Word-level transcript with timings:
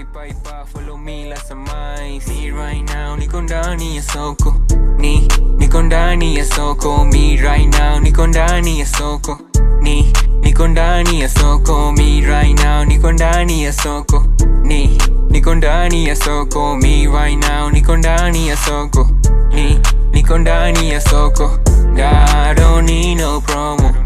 Piper, 0.00 0.32
Piper, 0.32 0.64
follow 0.66 0.96
me 0.96 1.30
some 1.46 1.64
mice. 1.64 2.26
Me 2.28 2.50
right 2.50 2.82
now, 2.86 3.16
niko 3.16 3.40
ndani 3.42 3.96
ya 3.96 4.02
soko. 4.02 4.54
Ni, 4.98 5.28
niko 5.58 5.82
ndani 5.82 6.36
ya 6.36 6.44
soko. 6.44 7.04
Me 7.04 7.36
right 7.42 7.68
now, 7.68 7.98
niko 8.00 8.26
ndani 8.26 8.80
ya 8.80 8.86
soko. 8.86 9.38
Ni, 9.82 10.12
niko 10.42 10.68
ndani 10.68 11.20
ya 11.20 11.28
soko. 11.28 11.92
Me 11.92 12.20
right 12.26 12.58
now, 12.62 12.84
niko 12.84 13.12
ndani 13.12 13.62
ya 13.64 13.72
soko. 13.72 14.24
Ni, 14.62 14.98
niko 15.30 15.54
ndani 15.54 16.06
ya 16.06 16.16
soko. 16.16 16.76
Me 16.76 17.06
right 17.06 17.38
now, 17.38 17.70
niko 17.70 17.96
ndani 17.96 18.48
ya 18.48 18.56
soko. 18.56 19.10
Ni, 19.52 19.80
niko 20.12 20.38
ndani 20.38 20.90
ya 20.90 21.00
soko. 21.00 21.58
I 21.98 22.54
don't 22.54 22.88
no 23.18 23.40
promo. 23.40 23.99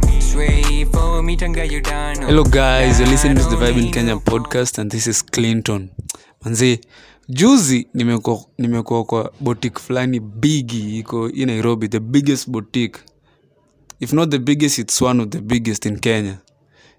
Hello 2.26 2.42
guys 2.42 2.98
you're 2.98 3.06
listening 3.08 3.36
to 3.36 3.44
the 3.44 3.56
vibe 3.56 3.78
in 3.78 3.90
kenya 3.92 4.16
podcast 4.16 4.78
and 4.78 4.90
this 4.90 5.06
is 5.06 5.22
clinton. 5.22 5.88
Manzi 6.44 6.80
juzi 7.28 7.88
nimekuwa 8.58 9.04
kwa 9.04 9.32
botik 9.40 9.78
fulani 9.78 10.20
bigi 10.20 10.98
iko 10.98 11.26
hii 11.28 11.46
nairobi 11.46 11.88
the 11.88 12.00
biggest 12.00 12.50
boutique. 12.50 13.00
If 14.00 14.12
not 14.12 14.30
the 14.30 14.38
biggest 14.38 14.78
it's 14.78 15.02
one 15.02 15.22
of 15.22 15.28
the 15.28 15.40
biggest 15.40 15.86
in 15.86 15.98
kenya. 15.98 16.38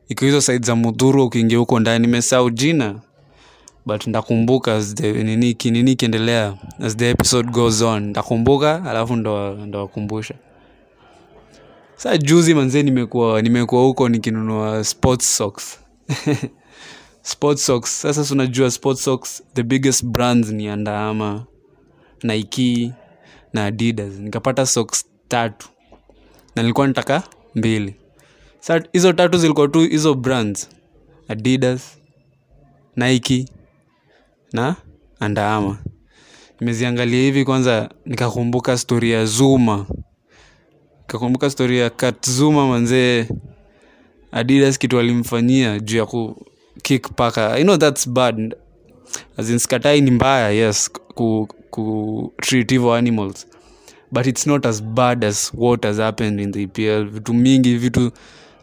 Iko 0.09 0.25
hizo 0.25 0.41
side 0.41 0.65
za 0.65 0.75
mudhuru 0.75 1.23
ukiingia 1.25 1.57
huko 1.57 1.79
ndani 1.79 2.07
nimesahau 2.07 2.49
jina. 2.49 2.95
But 3.85 4.07
ndakumbuka 4.07 4.83
nini 5.01 5.53
kinini 5.53 5.91
ikiendelea 5.91 6.53
as 6.79 6.97
the 6.97 7.09
episode 7.09 7.49
goes 7.51 7.81
on. 7.81 8.03
Ndakumbuka 8.09 8.83
alafu 8.83 9.15
ndawakumbusha 9.15 10.35
saa 11.97 12.17
juzi 12.17 12.53
manzee 12.53 12.83
nimekuwa 12.83 13.41
nimekuwa 13.41 13.81
huko 13.83 14.09
nikinunua 14.09 14.83
sports 14.83 15.37
socks. 15.37 15.79
Sports 17.21 17.65
socks. 17.65 18.01
Sasa 18.01 18.23
tunajua 18.23 18.71
sports 18.71 19.03
socks 19.03 19.43
the 19.53 19.63
biggest 19.63 20.05
brands 20.05 20.49
ni 20.49 20.67
andaama 20.67 21.45
nike 22.23 22.91
na 23.53 23.65
adidas. 23.65 24.13
Nikapata 24.19 24.65
socks 24.65 25.05
tatu. 25.27 25.69
Na 26.55 26.61
nilikuwa 26.61 26.87
nataka 26.87 27.23
mbili. 27.55 27.95
Sa 28.59 28.83
hizo 28.93 29.13
tatu 29.13 29.37
zilikuwa 29.37 29.67
tu 29.67 29.79
hizo 29.79 30.13
brands. 30.13 30.69
Adidas 31.27 31.97
nike 32.95 33.45
na 34.53 34.75
andaama 35.19 35.77
nimeziangalia 36.59 37.19
hivi 37.21 37.45
kwanza 37.45 37.89
nikakumbuka 38.05 38.77
stori 38.77 39.11
ya 39.11 39.25
zuma 39.25 39.85
kakumbuka 41.07 41.49
stori 41.49 41.79
ya 41.79 41.89
katzuma 41.89 42.67
manzee 42.67 43.27
adidas 44.31 44.77
kitu 44.79 44.99
alimfanyia 44.99 45.79
juu 45.79 45.97
ya 45.97 46.05
ku 46.05 46.45
kick 46.83 47.09
paka. 47.15 47.57
You 47.57 47.63
know 47.63 47.77
that's 47.77 48.09
bad. 48.09 48.55
Skatai 49.57 50.01
ni 50.01 50.11
mbaya 50.11 50.49
yes 50.51 50.89
ku, 50.91 51.47
ku 51.69 52.33
treat 52.41 52.71
hivyo 52.71 52.93
animals. 52.93 53.47
But 54.11 54.27
it's 54.27 54.47
not 54.47 54.65
as 54.65 54.81
bad 54.83 55.23
as 55.23 55.51
what 55.53 55.83
has 55.85 55.97
happened 55.97 56.39
in 56.39 56.51
the 56.51 56.63
epl 56.63 57.09
vitu 57.09 57.33
mingi 57.33 57.77
vitu 57.77 58.11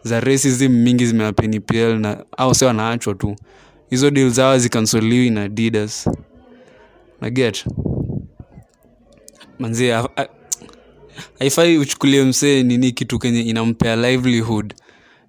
za 0.05 0.20
racism 0.20 0.69
mingi 0.73 1.07
zimeapen 1.07 1.55
epl 1.55 1.98
na 1.98 2.25
au 2.37 2.55
se 2.55 2.67
wanaachwa 2.67 3.15
tu. 3.15 3.37
Hizo 3.91 4.11
deal 4.11 4.31
zao 4.31 4.59
zikansoliwi 4.59 5.31
na 5.31 5.43
adidas. 5.43 6.11
Naget 7.20 7.65
manzie 9.59 9.95
haifai 11.39 11.79
uchukulie 11.79 12.23
msee 12.25 12.63
nini 12.63 12.93
kitu 12.93 13.19
kenye 13.19 13.41
inampea 13.41 13.97
livelihood. 13.97 14.75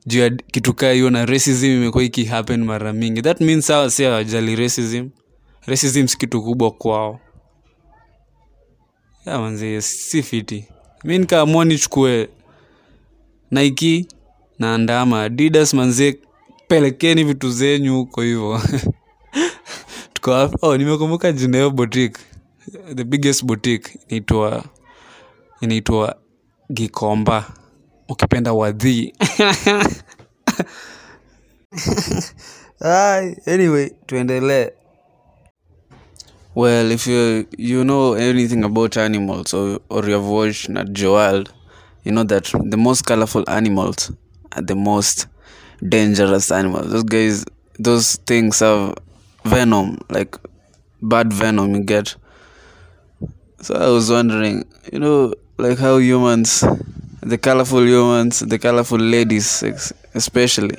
Juu 0.05 0.19
ya 0.19 0.29
kitu 0.29 0.73
kaa 0.73 0.91
hiyo 0.91 1.09
na 1.09 1.25
racism 1.25 1.65
imekuwa 1.65 2.03
ikihappen 2.03 2.63
mara 2.63 2.93
mingi. 2.93 3.21
That 3.21 3.41
means 3.41 3.67
sawa 3.67 3.89
si 3.91 4.03
hawajali 4.03 4.55
racism. 4.55 5.09
Racism 5.65 6.07
si 6.07 6.17
kitu 6.17 6.41
kubwa 6.43 6.71
kwao. 6.71 7.19
Ya 9.25 9.39
manzi 9.39 9.81
si 9.81 10.23
fiti. 10.23 10.65
Mi 11.03 11.17
nikaamua 11.19 11.65
nichukue 11.65 12.29
nike 13.51 14.05
na 14.59 14.77
ndama 14.77 15.23
adidas 15.23 15.73
manzie 15.73 16.19
pelekeni 16.67 17.23
vitu 17.23 17.51
zenyu 17.51 17.95
huko 17.95 18.21
hivo. 18.21 18.61
Tuko 20.13 20.51
oh, 20.61 20.77
nimekumbuka 20.77 21.31
jina 21.31 21.57
hiyo 21.57 21.71
the 22.95 23.03
biggest 23.03 23.45
boutique 23.45 23.99
inaitwa 24.07 24.63
inaitwa 25.63 26.15
gikomba. 26.73 27.45
Ukipenda 28.09 28.53
wadhii. 28.53 29.13
Ai, 32.81 33.37
anyway 33.45 33.89
tuendelee. 34.05 34.71
Well 36.55 36.91
if 36.91 37.07
you 37.07 37.47
you 37.57 37.83
know 37.83 38.13
anything 38.15 38.63
about 38.63 38.97
animals 38.97 39.53
or, 39.53 39.79
or 39.89 40.05
you 40.05 40.13
have 40.13 40.25
watched 40.27 40.69
nat 40.69 40.91
joel 40.91 41.45
you 42.03 42.11
know 42.11 42.23
that 42.23 42.43
the 42.69 42.77
most 42.77 43.05
colorful 43.05 43.43
animals 43.47 44.11
are 44.51 44.61
the 44.65 44.75
most 44.75 45.27
dangerous 45.89 46.51
animals. 46.51 46.91
Those 46.91 47.03
guys 47.03 47.45
those 47.79 48.17
things 48.25 48.59
have 48.59 48.95
venom 49.45 49.97
like 50.09 50.37
bad 51.01 51.33
venom 51.33 51.73
you 51.75 51.83
get. 51.83 52.15
So 53.61 53.75
i 53.75 53.87
was 53.89 54.11
wondering 54.11 54.65
you 54.91 54.99
know 54.99 55.33
like 55.57 55.77
how 55.77 55.97
humans 55.97 56.63
the 57.21 57.37
colorful 57.37 57.83
humans 57.85 58.39
the 58.39 58.59
colorful 58.59 58.99
ladies 58.99 59.63
especially 60.13 60.77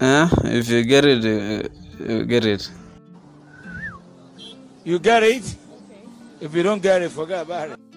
uh, 0.00 0.28
if 0.44 0.68
you 0.68 0.82
get 0.84 1.04
it 1.04 1.24
uh, 1.24 1.68
you 2.12 2.24
get 2.24 2.44
it 2.44 2.70
You 4.84 4.98
get 4.98 5.22
it? 5.22 5.56
If 6.40 6.54
you 6.54 6.64
don't 6.64 6.82
get 6.82 7.02
it, 7.02 7.10
forget 7.10 7.42
about 7.42 7.70
it. 7.70 7.91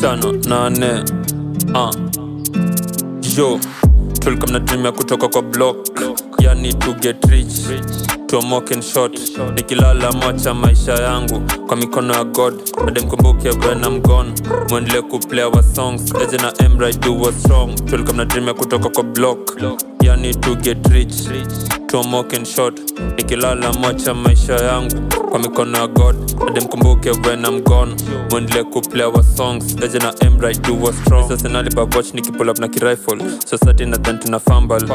Tano 0.00 0.32
nane 0.32 1.04
uh. 1.74 1.94
yo 3.36 3.60
tulikuwa 4.20 4.48
mnatumia 4.50 4.92
kutoka 4.92 5.28
kwa 5.28 5.42
block 5.42 6.00
yani 6.50 6.72
to 6.74 6.94
get 6.94 7.24
rich. 7.30 7.66
Rich 7.68 8.26
short 8.82 9.18
nikilala 9.54 10.12
macha 10.12 10.54
maisha 10.54 10.92
yangu. 10.92 11.42
Kwa 11.66 11.76
mikono 11.76 12.14
ya 12.14 12.24
god. 12.24 12.54
Ademkumbuke 12.88 13.50
when 13.50 13.84
I'm 13.84 14.00
mwendelee 14.70 15.02
kuplay 15.02 15.44
wa 15.44 15.62
songs. 15.62 16.12
Eje 16.22 16.36
na 16.36 16.52
was 17.22 17.34
strong 17.42 17.74
tulikuwa 17.84 18.14
mnatumia 18.14 18.54
kutoka 18.54 18.88
kwa 18.88 19.02
block. 19.02 19.56
Yani 20.02 20.34
to 20.34 20.54
get 20.54 20.86
rich. 20.86 21.14
Tomoke 21.86 22.36
and 22.36 22.46
nikilala 23.16 23.72
macha 23.72 24.14
maisha 24.14 24.54
yangu. 24.54 24.96
Kwa 25.30 25.38
mikono 25.38 25.78
ya 25.78 25.86
god. 25.86 26.16
Ademkumbuke 26.48 27.10
when 27.10 27.44
I'm 27.44 27.60
mwendelee 28.30 28.64
kuplay 28.64 29.06
wa 29.06 29.22
songs. 29.22 29.76
Eje 29.84 29.98
na 29.98 30.12
was 30.82 30.96
strong 30.96 31.28
up 32.50 32.58
na 32.58 32.68
kirifle. 32.68 33.18
Society 33.46 33.86
nadhan 33.86 34.18
tuna 34.18 34.38
fambal 34.40 34.86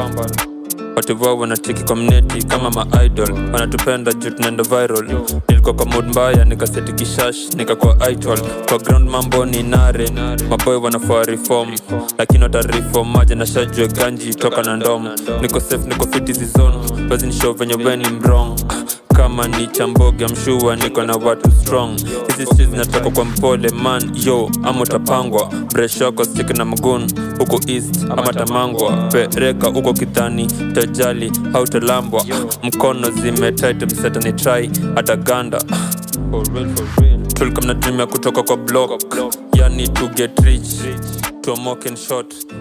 wativoa 0.96 1.34
wanacheki 1.34 1.94
mneti 1.94 2.46
kama 2.46 2.70
maidol 2.70 3.32
wanatupenda 3.32 4.12
juu 4.12 4.30
tunaenda 4.30 4.62
viral. 4.62 5.20
Nilikuwa 5.48 5.74
kwa 5.74 5.86
mood 5.86 6.08
mbaya 6.08 6.44
nikaseti 6.44 6.92
kishash 6.92 7.54
nikakuwa 7.56 8.10
idol. 8.10 8.38
Kwa 8.68 8.78
ground 8.78 9.08
mambo 9.10 9.44
ni 9.44 9.62
nare. 9.62 10.10
Maboy 10.50 10.76
wanafaa 10.76 11.22
reform. 11.22 11.76
Lakini 12.18 12.42
watareform 12.42 13.10
maja 13.10 13.34
na 13.34 13.46
shajue 13.46 13.88
ganji 13.88 14.34
toka 14.34 14.62
na 14.62 14.76
ndom. 14.76 15.08
Niko 15.42 15.60
safe 15.60 15.88
niko 15.88 16.06
fiti 16.06 16.32
zizon 16.32 16.74
venye 17.52 17.74
weni 17.74 18.08
mrong 18.08 18.56
kama 19.26 19.48
ni 19.48 19.66
chamboge 19.66 20.26
mshua 20.26 20.76
niko 20.76 21.02
na 21.02 21.14
watu 21.16 21.50
strong. 21.50 21.96
Hizi 22.38 23.10
kwa 23.14 23.24
mpole 23.24 23.70
man 23.70 24.10
yo 24.24 24.50
ama 24.62 24.80
utapangwa. 24.82 25.46
Breshoko 25.72 26.24
stik 26.24 26.58
na 26.58 26.64
mgun 26.64 27.06
huko 27.38 27.60
east 27.66 28.04
ama 28.10 28.32
tamangwa. 28.32 28.96
Pereka 29.34 29.68
huko 29.68 29.92
kidhani 29.92 30.46
tajali 30.46 31.32
hautalambwa. 31.52 32.24
Mkono 32.62 33.10
zimetaitemsetani 33.10 34.32
try 34.32 34.70
hata 34.94 35.16
ganda. 35.16 35.62
Tulikuwa 37.34 37.64
mnatumia 37.64 38.06
kutoka 38.06 38.42
kwa 38.42 38.56
block. 38.56 39.04
Yani 39.54 39.88
to 39.88 40.08
get 40.08 40.38
rich. 40.40 40.74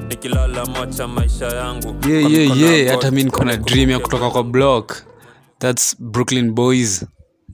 Nikilala 0.09 0.65
macha 0.65 1.07
maisha 1.07 1.45
yangu. 1.45 1.95
Yeah, 2.09 2.31
yeah, 2.31 2.61
yeah. 2.61 2.91
Hata 2.95 3.11
mi 3.11 3.23
niko 3.23 3.43
na 3.43 3.57
dream 3.57 3.89
ya 3.89 3.99
kutoka 3.99 4.29
kwa 4.29 4.43
block 4.43 4.95
thats 5.65 5.95
brooklyn 5.99 6.51
boys. 6.51 7.05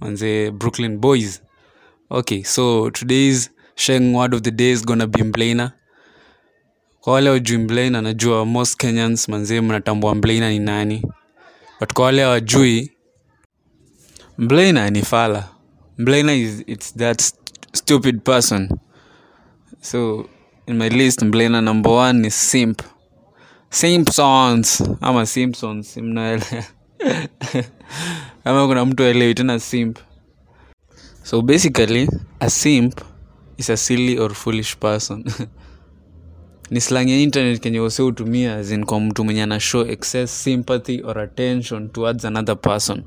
Manze 0.02 0.52
brooklyn 0.52 0.98
boys. 0.98 1.42
Okay 2.10 2.44
so 2.44 2.90
today's 2.90 3.50
sheng 3.76 4.14
word 4.14 4.34
of 4.34 4.42
the 4.44 4.52
day 4.52 4.72
is 4.72 4.86
gonna 4.86 5.08
be 5.08 5.24
mblana 5.24 5.72
kwa 7.02 7.14
wale 7.14 7.30
wajui 7.30 7.58
mblana 7.58 8.02
najua 8.02 8.46
most 8.46 8.78
kenyans 8.78 9.30
manze 9.30 9.62
mnatambua 9.62 10.16
mblana 10.16 10.50
ni 10.50 10.60
nani. 10.60 11.02
But 11.80 11.94
kwa 11.94 12.06
wale 12.06 12.26
wajui 12.26 12.92
mblena 14.38 14.90
ni 14.90 15.02
fala. 15.02 15.50
Mblena 15.98 16.34
is 16.34 16.64
it's 16.68 16.94
that 16.98 17.22
st- 17.22 17.38
stupid 17.74 18.22
person. 18.24 18.70
So 19.82 20.30
in 20.68 20.78
my 20.78 20.90
list 20.90 21.22
mblena 21.22 21.62
number 21.62 21.92
one 21.92 22.20
ni 22.20 22.32
simp. 22.32 22.82
Simpsons 23.70 24.84
ama 25.02 25.26
simpsons 25.26 25.98
mnaelewa 25.98 26.64
ama 28.46 28.68
kuna 28.68 28.86
mtu 28.86 29.04
aelewi 29.04 29.34
tena 29.34 29.60
simp. 29.60 29.98
So 31.24 31.42
basically 31.42 32.10
a 32.40 32.50
simp 32.50 33.02
is 33.58 33.70
a 33.70 33.78
silly 33.78 34.18
or 34.18 34.34
foolish 34.34 34.78
person. 34.78 35.24
Ni 36.72 36.82
slang 36.82 37.10
ya 37.10 37.18
internet 37.18 37.60
kenye 37.62 37.80
wose 37.80 38.02
hutumia 38.04 38.56
as 38.56 38.74
kwa 38.86 39.00
mtu 39.00 39.24
mwenye 39.24 39.44
ana 39.44 39.60
show 39.60 39.88
excess 39.88 40.44
sympathy 40.44 41.02
or 41.04 41.20
attention 41.20 41.90
towards 41.90 42.26
another 42.26 42.56
person. 42.58 43.04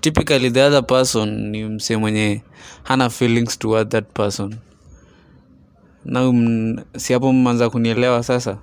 Typically 0.00 0.50
the 0.50 0.62
other 0.62 0.86
person 0.86 1.50
ni 1.50 1.64
mse 1.64 1.96
mwenye 1.96 2.42
hana 2.82 3.10
feelings 3.10 3.58
toward 3.58 3.88
that 3.88 4.12
person. 4.14 4.54
Na 6.04 6.32
si 6.96 7.12
hapo 7.12 7.32
mmanza 7.32 7.70
kunielewa 7.70 8.22
sasa? 8.22 8.58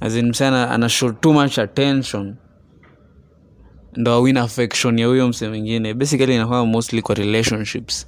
Azin 0.00 0.24
in 0.24 0.30
mse 0.30 0.46
ana, 0.46 0.70
ana 0.70 0.88
show 0.88 1.12
too 1.12 1.32
much 1.32 1.58
attention 1.58 2.36
ndo 3.98 4.12
awin 4.12 4.36
affection 4.36 4.98
ya 4.98 5.06
huyo 5.06 5.28
mse 5.28 5.48
mwingine. 5.48 5.94
Basically 5.94 6.34
inakuwa 6.34 6.66
mostly 6.66 7.02
kwa 7.02 7.14
relationships. 7.14 8.06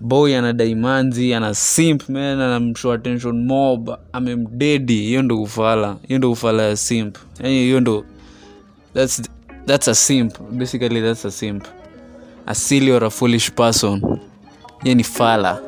Boy 0.00 0.36
ana 0.38 0.52
daimanzi 0.52 1.34
ana 1.34 1.54
simp 1.54 2.08
man 2.08 2.40
anamshow 2.40 2.92
attention 2.92 3.44
mob 3.46 3.90
amemdedi. 4.12 4.96
Hiyo 5.02 5.22
ndo 5.22 5.42
ufala 5.42 5.96
hiyo 6.06 6.18
ndo 6.18 6.32
ufala 6.32 6.62
ya 6.62 6.76
simp. 6.76 7.16
Yani 7.40 7.54
hiyo 7.54 7.80
ndo 7.80 8.04
that's, 8.94 9.22
that's 9.66 9.88
a 9.88 9.94
simp. 9.94 10.38
Basically 10.50 11.00
that's 11.02 11.24
a 11.24 11.30
simp. 11.30 11.64
A 12.46 12.54
silly 12.54 12.92
or 12.92 13.04
a 13.04 13.10
foolish 13.10 13.50
person. 13.52 14.18
Hiyo 14.82 14.94
ni 14.94 15.04
fala 15.04 15.62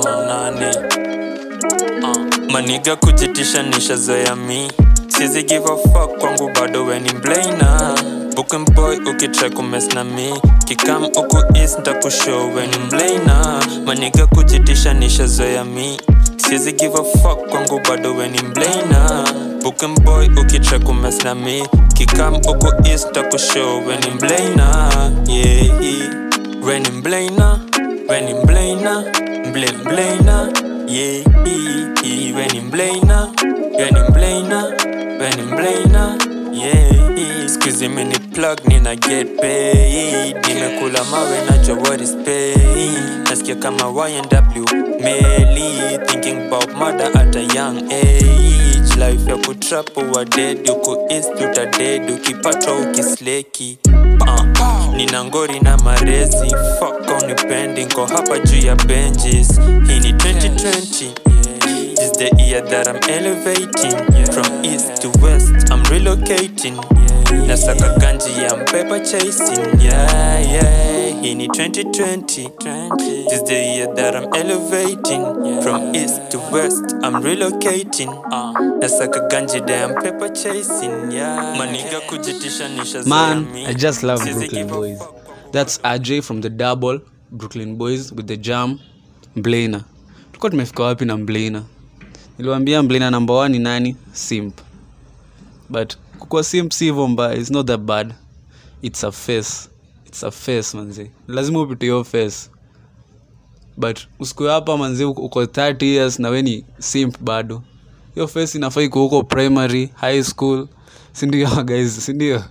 tano 0.00 0.26
nane 0.26 0.70
uh, 2.02 2.52
maniga 2.52 2.96
kujitisha 2.96 3.62
nishazoya 3.62 4.36
mi 4.36 4.72
sizi 5.08 5.42
give 5.42 5.64
a 5.64 5.76
fuck 5.76 6.18
kwangu 6.18 6.50
bado 6.60 6.84
weni 6.84 7.12
mblana 7.12 7.94
boy 8.74 8.96
ukitry 8.96 9.50
kumes 9.50 9.94
na 9.94 10.04
mi 10.04 10.34
kikam 10.64 11.04
uku 11.04 11.38
is 11.64 11.78
ntakushow 11.78 12.54
weni 12.54 12.76
mblana 12.86 13.62
maniga 13.86 14.26
kujitisha 14.26 14.94
nishazoya 14.94 15.64
mi 15.64 16.00
sizi 16.36 16.72
give 16.72 16.94
a 16.98 17.18
fuck 17.18 17.48
kwangu 17.50 17.80
bado 17.88 18.14
weni 18.16 18.38
mblana 18.42 19.24
boy 20.04 20.26
ukitry 20.26 20.78
kumes 20.78 21.24
na 21.24 21.34
mi 21.34 21.62
kikam 21.94 22.34
uku 22.36 22.88
is 22.94 23.06
ntakushow 23.06 23.86
weni 23.86 24.06
mblana 24.14 24.92
yeah 25.26 25.80
weni 26.62 26.88
mblana 26.90 27.60
weni 28.08 28.34
mblana 28.34 29.04
mble 29.52 29.72
mblana 29.72 30.48
yeah 30.88 31.26
weni 32.36 32.60
mblana 32.60 33.28
weni 33.78 34.00
mblana 34.10 34.64
weni 35.20 35.42
mblana 35.42 36.16
yeah 36.52 37.48
squeeze 37.48 37.88
me 37.88 38.04
ni 38.04 38.18
plug 38.18 38.60
nina 38.68 38.96
get 38.96 39.40
paid. 39.40 40.36
Nimekula 40.48 41.04
mawe 41.04 41.36
najua 41.50 41.76
what 41.76 42.00
is 42.00 42.16
paid? 42.24 43.28
Nasikia 43.30 43.54
kama 43.54 44.08
ynw 44.10 44.64
meli 45.02 45.98
thinking 46.06 46.46
about 46.46 46.74
mother 46.74 47.10
at 47.18 47.36
a 47.36 47.40
young 47.54 47.92
age 47.92 48.71
life 49.02 49.30
ya 49.30 49.36
kutrap 49.36 49.96
wa 50.16 50.24
dead 50.24 50.70
uko 50.70 51.06
east 51.10 51.30
utaded 51.34 52.10
ukipatwa 52.10 52.76
ukisleki. 52.80 53.78
Uh, 54.20 54.94
nina 54.96 55.24
ngori 55.24 55.60
na 55.60 55.76
marezi 55.76 56.54
fuck 56.78 57.22
on 57.22 57.34
pending 57.48 57.86
ko 57.94 58.06
hapa 58.06 58.38
juu 58.38 58.66
ya 58.66 58.76
benches. 58.76 59.48
Hii 59.86 60.00
ni 60.00 60.12
2020 60.12 61.12
This 61.96 62.12
the 62.12 62.30
year 62.42 62.62
that 62.68 62.86
I'm 62.88 63.00
elevating. 63.10 63.96
From 64.32 64.64
east 64.64 65.02
to 65.02 65.08
west 65.20 65.70
I'm 65.70 65.82
relocating 65.84 66.76
Nasaka 67.46 67.88
ganji 67.98 68.30
ya 68.42 68.56
mpepa 68.56 69.00
chasing. 69.00 69.82
Yeah, 69.82 70.52
yeah. 70.52 71.08
Ini 71.22 71.34
ni 71.34 71.46
2020 71.46 73.28
This 73.28 73.42
the 73.44 73.54
year 73.54 73.94
that 73.94 74.14
I'm 74.16 74.28
elevating. 74.34 75.22
From 75.62 75.94
east 75.94 76.20
to 76.30 76.38
west 76.52 76.84
I'm 77.02 77.22
relocating. 77.22 78.10
Nasaka 78.80 79.20
ganji 79.28 79.60
da 79.60 79.74
ya 79.74 79.88
mpepa 79.88 80.28
chasing. 80.28 81.12
Yeah. 81.12 81.56
Maniga 81.58 82.00
kujitisha 82.00 82.68
nisha 82.68 83.02
man 83.06 83.46
i 83.66 83.74
just 83.74 84.02
love 84.02 84.24
brooklyn 84.24 84.66
boys. 84.68 84.98
that's 85.52 85.80
aj 85.82 86.22
from 86.22 86.40
the 86.40 86.50
double 86.50 87.00
brooklyn 87.30 87.76
boys 87.76 88.12
with 88.12 88.26
the 88.26 88.36
jam 88.36 88.78
blana 89.36 89.84
tulikuwa 90.26 90.50
tumefika 90.50 90.82
wapi 90.82 91.04
na 91.04 91.16
mblana 91.16 91.62
niliwambia 92.38 92.82
mblana 92.82 93.10
number 93.10 93.36
1 93.36 93.48
ni 93.48 93.58
nani? 93.58 93.96
Simp. 94.12 94.60
But 95.70 95.94
kukua 96.22 96.44
simp 96.44 96.72
si 96.72 96.84
hivyo 96.84 97.08
mbaya. 97.08 97.34
Its 97.34 97.50
not 97.50 97.66
that 97.66 97.80
bad. 97.80 98.14
Its 98.82 99.04
a 99.04 99.12
face. 99.12 99.68
Its 100.06 100.24
a 100.24 100.30
face 100.30 100.76
manzi. 100.76 101.10
Lazima 101.28 101.60
upite 101.60 101.86
hiyo 101.86 102.04
face. 102.04 102.50
But 103.76 103.98
usiku 104.20 104.42
hapa 104.44 104.76
manzi 104.76 105.04
uko 105.04 105.22
uko 105.22 105.44
30 105.44 105.84
years 105.84 106.18
na 106.18 106.28
we 106.28 106.42
ni 106.42 106.64
simp 106.78 107.18
bado. 107.20 107.62
Hiyo 108.14 108.28
face 108.28 108.58
inafaa 108.58 108.82
iko 108.82 109.22
primary 109.22 109.90
high 109.94 110.22
school. 110.22 110.68
Sindio 111.12 111.48
guys? 111.64 112.04
Sindio 112.04 112.44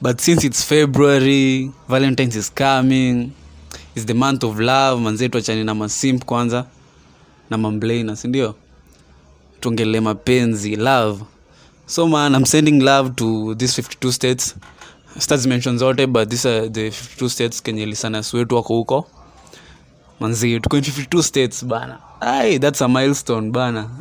but 0.00 0.20
since 0.20 0.46
it's 0.46 0.64
february 0.64 1.70
valentines 1.88 2.36
is 2.36 2.50
coming. 2.54 3.32
Is 3.94 4.06
the 4.06 4.14
month 4.14 4.44
of 4.44 4.58
love. 4.58 5.02
Manzetu 5.02 5.38
achani 5.38 5.64
na 5.64 5.74
masimp 5.74 6.24
kwanza. 6.24 6.66
Na 7.50 7.58
mamblaina 7.58 8.16
sindio 8.16 8.54
tuongele 9.66 10.00
mapenzi 10.00 10.76
love. 10.76 11.24
So 11.86 12.06
man 12.08 12.34
i'm 12.34 12.44
sending 12.44 12.80
love 12.82 13.10
to 13.16 13.54
these 13.54 13.82
52 13.82 14.12
states. 14.12 14.54
States 15.18 15.46
mention 15.46 15.78
zote 15.78 16.06
but 16.06 16.28
these 16.30 16.46
are 16.48 16.68
the 16.68 16.90
52 16.90 17.28
states 17.28 17.62
kenye 17.62 17.86
lisanas 17.86 18.34
wetu 18.34 18.56
wako 18.56 18.74
huko. 18.74 19.06
Manzi 20.20 20.60
tuko 20.60 20.76
in 20.76 20.82
52 20.84 21.22
states 21.22 21.64
bana. 21.64 21.98
Ai 22.20 22.58
that's 22.58 22.82
a 22.82 22.88
milestone 22.88 23.50
bana. 23.50 23.90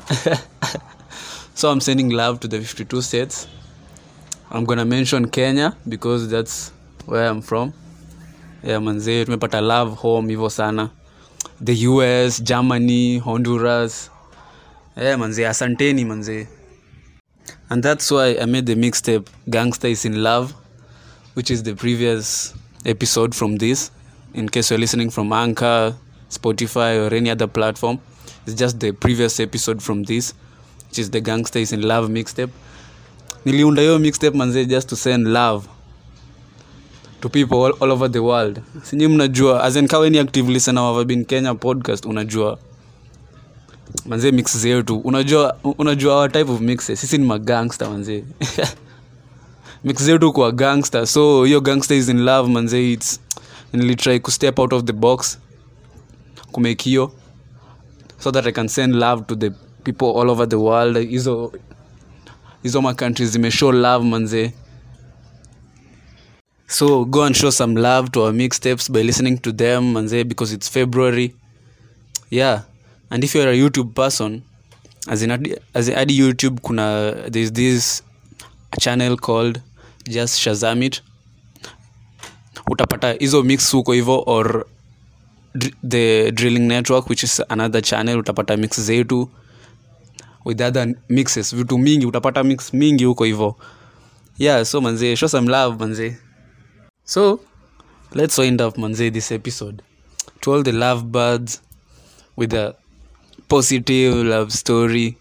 So 1.55 1.71
i'm 1.71 1.79
sending 1.81 2.09
love 2.09 2.39
to 2.39 2.47
the 2.47 2.57
52 2.57 3.01
states. 3.01 3.47
I'm 4.51 4.65
gonna 4.65 4.85
mention 4.85 5.29
kenya 5.29 5.75
because 5.87 6.29
that's 6.29 6.71
where 7.05 7.27
i'm 7.29 7.41
from. 7.41 7.73
Yeah, 8.63 8.79
manzi 8.81 9.25
tumepata 9.25 9.61
love 9.61 9.95
home 9.95 10.29
hivyo 10.29 10.49
sana. 10.49 10.89
The 11.63 11.73
us 11.73 12.43
germany 12.43 13.17
honduras 13.19 14.11
yeah, 14.97 15.17
manzee 15.19 15.45
asanteni 15.45 16.05
manzee 16.05 16.47
and 17.69 17.83
that's 17.83 18.11
why 18.11 18.37
i 18.41 18.45
made 18.45 18.65
the 18.65 18.75
mixtape 18.75 19.25
gangster 19.49 19.87
is 19.91 20.05
in 20.05 20.23
love 20.23 20.53
which 21.35 21.51
is 21.51 21.63
the 21.63 21.73
previous 21.75 22.53
episode 22.85 23.35
from 23.35 23.57
this. 23.57 23.91
In 24.33 24.47
case 24.47 24.69
you're 24.71 24.79
listening 24.79 25.09
from 25.09 25.33
anchor 25.33 25.93
spotify 26.29 26.95
or 26.97 27.13
any 27.13 27.29
other 27.29 27.47
platform 27.47 27.99
it's 28.45 28.55
just 28.55 28.79
the 28.79 28.91
previous 28.93 29.39
episode 29.39 29.81
from 29.83 30.03
this 30.03 30.33
which 30.89 30.99
is 30.99 31.09
the 31.09 31.19
gangster 31.21 31.59
is 31.59 31.73
in 31.73 31.81
love 31.81 32.09
mixtape. 32.09 32.51
Niliunda 33.45 33.81
hiyo 33.81 33.99
mixtape 33.99 34.37
manzee 34.37 34.65
just 34.65 34.89
to 34.89 34.95
send 34.95 35.27
love 35.27 35.67
to 37.21 37.29
people 37.29 37.57
all, 37.57 37.71
all 37.79 37.91
over 37.91 38.11
the 38.11 38.19
world. 38.19 38.61
Sinyi 38.83 39.07
mnajua 39.07 39.63
azenkawa 39.63 40.09
ni 40.09 40.19
active 40.19 40.51
listener 40.51 40.83
wa 40.83 40.99
Vibin 40.99 41.25
kenya 41.25 41.55
podcast 41.55 42.05
unajua 42.05 42.59
manzee 44.05 44.31
mix 44.31 44.57
zetu 44.57 44.97
unajua 44.97 45.57
unajua 45.77 46.15
our 46.15 46.31
type 46.31 46.51
of 46.51 46.61
mixes 46.61 47.01
sisi 47.01 47.17
ni 47.17 47.25
magangster 47.25 47.89
manzee 47.89 48.23
mix 49.85 50.03
zetu 50.03 50.33
kwa 50.33 50.51
gangster. 50.51 51.07
So 51.07 51.43
hiyo 51.43 51.61
gangster 51.61 51.97
is 51.97 52.09
in 52.09 52.19
love 52.23 52.51
manzee 52.51 52.93
its 52.93 53.19
nilitry 53.73 54.19
kustep 54.19 54.59
out 54.59 54.73
of 54.73 54.83
the 54.83 54.93
box 54.93 55.39
kumake 56.51 56.83
hiyo 56.83 57.11
so 58.19 58.31
that 58.31 58.45
i 58.47 58.51
can 58.51 58.67
send 58.67 58.95
love 58.95 59.23
to 59.27 59.35
the 59.35 59.49
people 59.83 60.05
all 60.21 60.29
over 60.29 60.49
the 60.49 60.55
world. 60.55 60.97
Hizo 61.09 61.51
hizo 62.63 62.81
macountries 62.81 63.31
zimeshow 63.31 63.71
love 63.71 64.05
manzee 64.05 64.51
so 66.67 67.05
go 67.05 67.23
and 67.23 67.35
show 67.35 67.51
some 67.51 67.81
love 67.81 68.09
to 68.09 68.21
our 68.23 68.33
mixtapes 68.33 68.91
by 68.91 69.03
listening 69.03 69.37
to 69.37 69.51
them 69.51 69.91
manzee 69.91 70.23
because 70.23 70.55
it's 70.55 70.71
february. 70.71 71.35
Yeah 72.31 72.61
and 73.15 73.23
if 73.23 73.33
you're 73.33 73.49
a 73.49 73.55
youtube 73.55 73.93
person 73.95 74.43
as 75.07 75.21
in 75.23 75.31
ad, 75.31 76.09
youtube 76.09 76.59
kuna 76.61 77.29
there's 77.29 77.51
this 77.53 78.03
channel 78.79 79.15
called 79.15 79.61
just 80.07 80.39
shazam 80.39 80.83
it. 80.83 81.01
Utapata 82.69 83.13
hizo 83.13 83.43
mix 83.43 83.71
huko 83.71 83.93
hivo 83.93 84.23
or 84.27 84.65
the 85.83 86.31
drilling 86.31 86.67
network 86.67 87.09
which 87.09 87.23
is 87.23 87.41
another 87.49 87.81
channel 87.81 88.21
utapata 88.21 88.57
mix 88.57 88.79
zetu. 88.79 89.29
With 90.43 90.61
other 90.61 90.95
mixes 91.09 91.55
vitu 91.55 91.77
mingi 91.77 92.05
utapata 92.05 92.43
mix 92.43 92.73
mingi 92.73 93.05
huko 93.05 93.25
hivo. 93.25 93.55
Yeah 94.37 94.63
so 94.63 94.81
manzee 94.81 95.15
show 95.15 95.27
some 95.27 95.47
love 95.47 95.79
manzee 95.79 96.17
so 97.03 97.39
let's 98.13 98.37
wind 98.37 98.61
up 98.61 98.77
manze 98.77 99.09
this 99.13 99.31
episode. 99.31 99.81
To 100.41 100.53
all 100.53 100.63
the 100.63 100.71
love 100.71 101.03
birds 101.11 101.61
with 102.35 102.53
a 102.53 102.75
positive 103.47 104.15
love 104.23 104.51
story. 104.51 105.17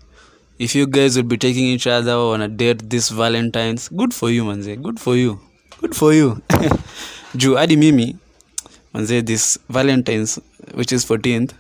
If 0.59 0.75
you 0.75 0.87
guys 0.87 1.17
will 1.17 1.25
be 1.29 1.37
taking 1.37 1.65
each 1.67 1.87
other 1.87 2.13
on 2.15 2.41
a 2.43 2.49
date 2.49 2.89
this 2.91 3.11
valentines 3.11 3.89
good 3.89 4.15
for 4.15 4.31
you 4.31 4.45
manze 4.45 4.77
good 4.83 5.01
for 5.01 5.17
you 5.17 5.39
good 5.81 5.95
for 5.95 6.15
you. 6.15 6.39
Juu 7.37 7.55
hadi 7.57 7.77
mimi 7.77 8.17
manze 8.95 9.23
this 9.27 9.59
valentines 9.69 10.41
which 10.75 10.93
is 10.93 11.05
14th 11.11 11.51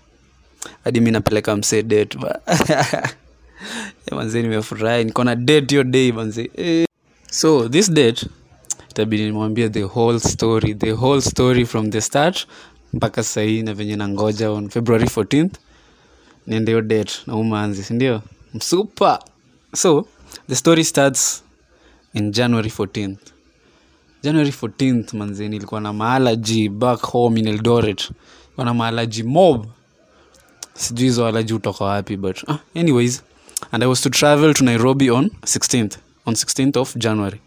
hadi 0.85 1.01
mi 1.01 1.11
napeleka 1.11 1.57
msee 1.57 1.83
date 1.83 2.19
manze 4.13 4.43
nimefurahi 4.43 5.05
niko 5.05 5.25
date 5.25 5.71
hiyo 5.71 5.85
day 5.85 6.13
manze. 6.13 6.51
Eh. 6.57 6.87
so 7.31 7.69
this 7.69 7.91
date 7.93 8.27
itabidi 8.91 9.25
nimwambie 9.25 9.69
the 9.69 9.83
whole 9.83 10.21
story 10.21 10.75
the 10.75 10.93
whole 10.93 11.21
story 11.21 11.67
from 11.67 11.91
the 11.91 12.01
start 12.01 12.47
mpaka 12.93 13.23
sahii 13.23 13.63
na 13.63 13.75
venye 13.75 13.97
nangoja 13.97 14.51
on 14.51 14.69
february 14.69 15.05
14th 15.05 15.51
niende 16.47 16.83
date. 16.83 17.13
Na 17.27 17.35
umanzi 17.37 17.83
sindio? 17.85 18.23
Msupa 18.55 19.25
so 19.75 20.07
the 20.49 20.55
story 20.55 20.85
starts 20.85 21.45
in 22.15 22.31
january 22.33 22.71
14th 22.79 23.17
january 24.23 24.51
14th 24.63 25.17
manzi 25.17 25.49
nilikuwa 25.49 25.81
na 25.81 25.93
maalaji 25.93 26.69
back 26.69 27.01
home 27.03 27.41
in 27.41 27.47
eldoret. 27.49 28.11
Ilikuwa 28.47 28.65
na 28.65 28.75
maalaji 28.75 29.23
mob. 29.23 29.67
Sijui 30.75 31.05
hizo 31.05 31.27
alaji 31.27 31.53
utoka 31.55 31.85
wapi 31.85 32.17
but 32.17 32.49
ah, 32.51 32.59
anyways. 32.77 33.23
And 33.73 33.83
i 33.83 33.87
was 33.89 34.01
to 34.01 34.11
travel 34.11 34.55
to 34.55 34.65
nairobi 34.65 35.11
on 35.11 35.31
16th 35.43 35.97
on 36.27 36.35
16th 36.35 36.81
of 36.81 36.97
january. 36.97 37.41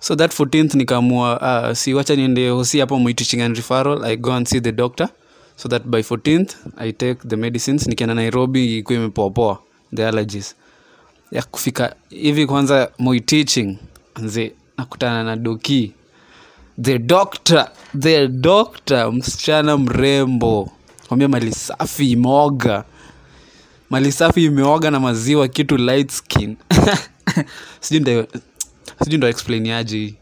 So 0.00 0.16
that 0.16 0.32
14th 0.40 0.74
nikaamua 0.76 1.40
uh, 1.68 1.76
si 1.76 1.94
wacha 1.94 2.16
niende 2.16 2.48
hosi 2.50 2.80
hapo 2.80 2.98
mwitishing 2.98 3.40
and 3.42 3.56
referral. 3.56 4.04
I 4.04 4.16
go 4.16 4.32
and 4.32 4.46
see 4.48 4.60
the 4.60 4.72
doctor 4.72 5.08
so 5.56 5.68
that 5.68 5.82
by 5.86 6.00
14th 6.00 6.54
i 6.76 6.92
take 6.92 7.28
the 7.28 7.36
medicines 7.36 7.86
nikienda 7.86 8.14
nairobi 8.14 8.78
ikuwa 8.78 8.98
imepoapoa 8.98 9.58
the 9.94 10.06
allergies. 10.06 10.54
Ya 11.30 11.42
kufika 11.42 11.94
hivi 12.08 12.46
kwanza 12.46 12.90
moi 12.98 13.20
teaching 13.20 13.78
nze 14.22 14.52
nakutana 14.78 15.24
na 15.24 15.36
doki. 15.36 15.92
The 16.82 16.98
doctor 16.98 17.70
the 17.98 18.28
doctor 18.28 19.12
msichana 19.12 19.76
mrembo. 19.78 20.72
Kwambia 21.08 21.28
mali 21.28 21.52
safi 21.52 22.10
imeoga. 22.10 22.84
Mali 23.90 24.12
safi 24.12 24.44
imeoga 24.44 24.90
na 24.90 25.00
maziwa 25.00 25.48
kitu 25.48 25.76
light 25.76 26.10
skin. 26.10 26.56
Sijui 27.80 29.16
ndo 29.16 29.28
explain 29.28 29.70
aje 29.70 30.14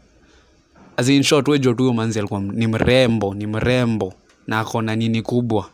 as 0.97 1.09
in 1.09 1.23
short 1.23 1.47
wejo 1.47 1.73
tu 1.73 1.93
manzi 1.93 2.19
alikuwa 2.19 2.39
ni 2.41 2.67
mrembo 2.67 3.33
ni 3.33 3.47
mrembo 3.47 4.13
na 4.51 4.59
akona 4.59 4.95
nini 4.95 5.21
kubwa. 5.21 5.69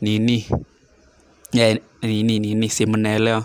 Nini? 0.00 0.46
Yeah, 1.52 1.78
nini 2.02 2.38
nini 2.38 2.68
si 2.68 2.86
mnaelewa? 2.86 3.44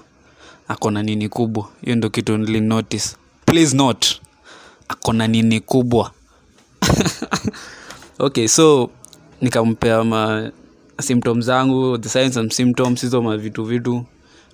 Akona 0.67 1.03
nini 1.03 1.29
kubwa. 1.29 1.69
Hiyo 1.81 1.95
ndo 1.95 2.09
kitu 2.09 2.37
nili 2.37 2.61
notice. 2.61 3.15
Please 3.45 3.77
not 3.77 4.05
akona 4.87 5.27
nini 5.27 5.59
kubwa. 5.59 6.11
Okay 8.19 8.47
so 8.47 8.89
nikampea 9.41 10.03
ma 10.03 10.51
symptom 11.01 11.41
zangu 11.41 11.97
the 11.97 12.09
signs 12.09 12.37
and 12.37 12.51
symptoms 12.51 13.01
hizo 13.01 13.21
ma 13.21 13.37
vitu 13.37 13.63
vitu 13.63 14.05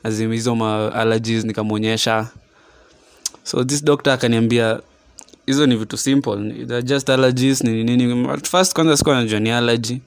azim 0.04 0.32
hizo 0.32 0.56
ma 0.56 0.94
allergies 0.94 1.46
nikamwonyesha. 1.46 2.28
So 3.44 3.64
this 3.64 3.84
doctor 3.84 4.14
akaniambia 4.14 4.80
hizo 5.46 5.66
ni 5.66 5.76
vitu 5.76 5.98
simple. 5.98 6.66
They're 6.66 6.82
just 6.84 7.10
allergies 7.10 7.64
ni 7.64 7.84
nini. 7.84 8.28
First 8.44 8.74
kwanza 8.74 8.98
sikuwa 8.98 9.16
najua 9.16 9.40
ni 9.40 9.52
allergy 9.52 10.00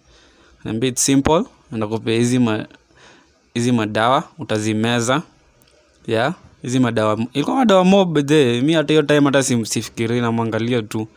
niambia 0.65 0.89
it's 0.91 1.05
simple 1.05 1.45
nakupea 1.71 2.17
hizi 2.19 2.39
ma 2.39 2.67
hizi 3.55 3.73
madawa 3.73 4.25
utazimeza. 4.39 5.23
Yeah 6.07 6.35
hizi 6.63 6.79
madawa. 6.79 7.19
Ilikuwa 7.33 7.57
madawa 7.57 7.85
mob 7.85 8.27
the 8.27 8.61
mi 8.61 8.73
hata 8.73 8.93
hiyo 8.93 9.03
time 9.03 9.21
hata 9.21 9.43
simsifikiri 9.43 9.83
sifikiri 9.85 10.21
namwangalia 10.21 10.83
tu. 10.83 11.09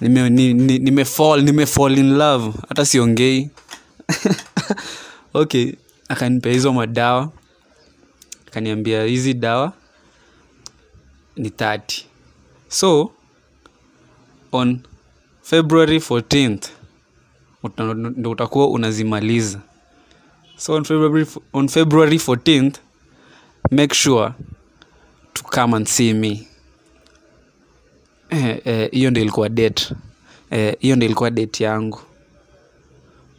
Nime, 0.00 0.30
ni, 0.30 0.54
ni, 0.54 0.78
nime 0.78 1.04
fall 1.04 1.42
nime 1.42 1.66
fall 1.66 1.98
in 1.98 2.16
love. 2.16 2.52
Hata 2.68 2.84
siongei. 2.86 3.50
Okay 5.34 5.72
akanipea 6.08 6.52
hizo 6.52 6.72
madawa. 6.72 7.32
Akaniambia 8.46 9.04
hizi 9.04 9.34
dawa 9.34 9.72
ni 11.36 11.48
30 11.48 11.80
so 12.68 13.10
on 14.52 14.78
february 15.42 15.98
14th 15.98 16.58
uta- 16.58 16.68
ndo 18.16 18.30
utakuwa 18.30 18.70
unazimaliza 18.70 19.58
so 20.56 20.72
on 20.74 20.84
february, 20.84 21.26
on 21.52 21.68
february 21.68 22.16
14th 22.16 22.72
make 23.70 23.94
sure 23.94 24.32
to 25.32 25.42
come 25.42 25.76
and 25.76 25.86
see 25.86 26.14
me 26.14 26.46
Eh, 28.30 28.60
eh, 28.64 28.90
hiyo 28.90 29.10
ndo 29.10 29.20
ilikuwa 29.20 29.48
date 29.48 29.94
Eh, 30.50 30.76
hiyo 30.80 30.96
ndo 30.96 31.06
ilikuwa 31.06 31.30
date 31.30 31.64
yangu 31.64 32.00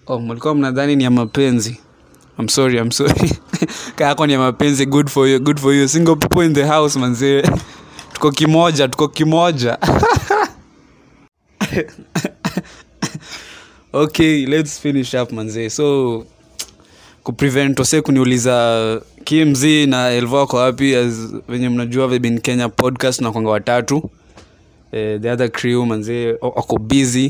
oh, 0.07 0.19
mlikuwa 0.19 0.55
mnadhani 0.55 0.95
ni 0.95 1.03
ya 1.03 1.11
mapenzi 1.11 1.79
I'm 2.39 2.49
sorry, 2.49 2.77
I'm 2.79 2.91
sorry. 2.91 3.31
Kaa 3.95 4.25
ni 4.25 4.33
ya 4.33 4.39
mapenzi 4.39 4.85
good 4.85 5.09
for 5.09 5.27
you, 5.27 5.39
good 5.39 5.59
for 5.59 5.73
you. 5.73 5.87
Single 5.87 6.15
people 6.15 6.45
in 6.45 6.53
the 6.53 6.65
house 6.65 6.99
manzee. 6.99 7.43
Tuko 8.13 8.31
kimoja, 8.31 8.87
tuko 8.87 9.07
kimoja. 9.07 9.77
okay, 13.93 14.45
let's 14.45 14.79
finish 14.79 15.13
up 15.13 15.31
manzee. 15.31 15.69
So 15.69 16.25
kuprevent 17.23 17.79
wase 17.79 18.01
kuniuliza 18.01 19.01
kimz 19.23 19.63
na 19.87 20.09
elvo 20.09 20.35
wako 20.37 20.57
wapi? 20.57 20.95
Venye 21.49 21.69
mnajua 21.69 22.07
vebin 22.07 22.33
in 22.33 22.39
kenya 22.41 22.69
podcast 22.69 23.21
na 23.21 23.31
kwanga 23.31 23.49
watatu. 23.49 24.09
Eh, 24.91 25.21
the 25.21 25.31
other 25.31 25.51
crew 25.51 25.85
manzee 25.85 26.31
wa- 26.41 26.49
wako 26.49 26.77
busy. 26.79 27.29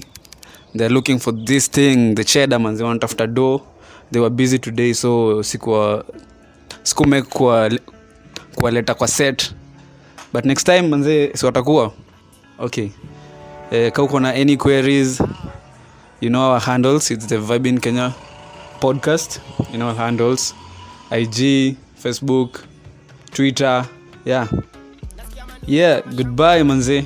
Theare 0.77 0.93
looking 0.93 1.20
for 1.20 1.46
this 1.46 1.72
thing 1.72 2.15
the 2.15 2.24
cheda 2.24 2.60
manzee 2.60 2.84
wanatafuta 2.84 3.27
do 3.27 3.62
they 4.12 4.22
were 4.22 4.36
busy 4.36 4.60
today 4.60 4.93
so 4.93 5.43
sikuwa 5.43 6.05
sikumake 6.84 7.27
kuwaleta 8.55 8.93
kwa 8.93 9.08
set. 9.08 9.53
But 10.34 10.46
next 10.46 10.63
time 10.65 10.82
manzee 10.82 11.32
si 11.34 11.46
watakuwa? 11.46 11.91
Okay. 12.60 12.88
Eh, 13.72 13.91
kauko 13.91 14.20
na 14.20 14.29
any 14.34 14.58
queries 14.58 15.24
you 16.24 16.30
know 16.30 16.51
our 16.51 16.60
handles? 16.60 17.12
It's 17.12 17.25
the 17.25 17.36
vibe 17.36 17.68
in 17.68 17.80
kenya 17.82 18.15
podcast. 18.80 19.42
You 19.74 19.77
know 19.77 19.94
handles? 19.94 20.53
Ig 21.12 21.75
facebook 22.00 22.63
twitter. 23.32 23.86
Yeah. 24.24 24.48
Yeah 25.68 26.00
goodbye 26.15 26.63
manzee 26.63 27.06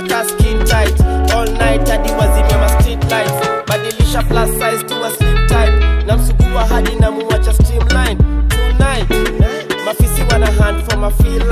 tushike 0.00 0.08
ka 0.08 0.24
skin 0.24 0.64
tight. 0.64 1.00
All 1.34 1.46
night 1.46 1.88
hadi 1.88 2.10
wazime 2.12 2.56
ma 2.60 2.68
street 2.80 3.02
lights. 3.10 3.32
Badilisha 3.66 4.22
plus 4.28 4.50
size 4.58 4.82
to 4.84 5.04
a 5.04 5.10
slim 5.10 5.46
type. 5.48 6.06
Na 6.06 6.16
msugua 6.16 6.66
hadi 6.66 6.96
na 6.96 7.10
muwacha 7.10 7.52
streamline. 7.52 8.16
Tonight 8.48 9.08
mafisi 9.84 10.22
wana 10.32 10.46
hand 10.46 10.82
for 10.90 10.98
my 10.98 11.10
feel 11.10 11.44